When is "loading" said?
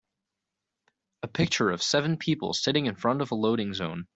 3.35-3.75